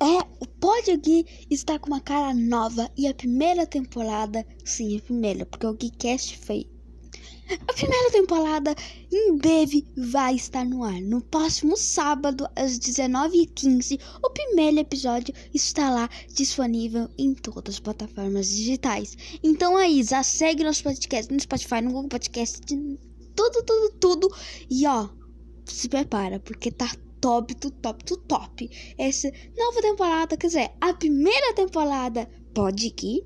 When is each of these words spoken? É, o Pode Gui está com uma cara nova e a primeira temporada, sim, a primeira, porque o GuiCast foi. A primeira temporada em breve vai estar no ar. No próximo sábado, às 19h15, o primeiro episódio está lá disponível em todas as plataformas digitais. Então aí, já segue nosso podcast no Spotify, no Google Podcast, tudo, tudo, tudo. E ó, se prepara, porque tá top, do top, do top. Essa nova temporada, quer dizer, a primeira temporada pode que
É, 0.00 0.18
o 0.40 0.46
Pode 0.60 0.96
Gui 0.96 1.26
está 1.50 1.76
com 1.76 1.88
uma 1.88 2.00
cara 2.00 2.32
nova 2.32 2.88
e 2.96 3.08
a 3.08 3.14
primeira 3.14 3.66
temporada, 3.66 4.46
sim, 4.64 4.96
a 4.96 5.02
primeira, 5.02 5.44
porque 5.44 5.66
o 5.66 5.74
GuiCast 5.74 6.38
foi. 6.38 6.66
A 7.66 7.72
primeira 7.72 8.10
temporada 8.12 8.76
em 9.10 9.36
breve 9.38 9.84
vai 9.96 10.36
estar 10.36 10.64
no 10.64 10.84
ar. 10.84 11.00
No 11.00 11.20
próximo 11.20 11.76
sábado, 11.76 12.46
às 12.54 12.78
19h15, 12.78 13.98
o 14.22 14.30
primeiro 14.30 14.78
episódio 14.78 15.34
está 15.52 15.90
lá 15.90 16.08
disponível 16.32 17.08
em 17.18 17.34
todas 17.34 17.74
as 17.74 17.80
plataformas 17.80 18.48
digitais. 18.48 19.16
Então 19.42 19.76
aí, 19.76 20.02
já 20.04 20.22
segue 20.22 20.62
nosso 20.62 20.84
podcast 20.84 21.32
no 21.32 21.40
Spotify, 21.40 21.80
no 21.80 21.90
Google 21.90 22.10
Podcast, 22.10 22.60
tudo, 23.34 23.64
tudo, 23.64 23.94
tudo. 23.98 24.34
E 24.70 24.86
ó, 24.86 25.08
se 25.64 25.88
prepara, 25.88 26.38
porque 26.38 26.70
tá 26.70 26.88
top, 27.20 27.54
do 27.54 27.70
top, 27.70 28.04
do 28.04 28.16
top. 28.16 28.94
Essa 28.98 29.30
nova 29.56 29.80
temporada, 29.80 30.36
quer 30.36 30.46
dizer, 30.46 30.70
a 30.80 30.92
primeira 30.94 31.54
temporada 31.54 32.28
pode 32.54 32.90
que 32.90 33.24